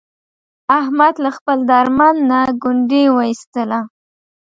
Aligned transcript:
احمد 0.79 1.13
له 1.23 1.29
خپل 1.37 1.57
درمند 1.71 2.19
نه 2.31 2.39
ګونډی 2.61 3.03
و 3.09 3.15
ایستلا. 3.27 3.81